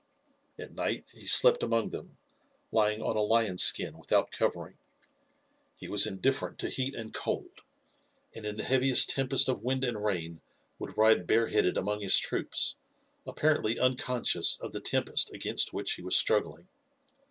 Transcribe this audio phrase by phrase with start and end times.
[0.57, 2.17] At night he slept among them,
[2.71, 4.79] lying on a lion skin without covering.
[5.75, 7.61] He was indifferent to heat and cold,
[8.33, 10.41] and in the heaviest tempest of wind and rain
[10.79, 12.77] would ride bareheaded among his troops,
[13.27, 16.67] apparently unconscious of the tempest against which he was struggling.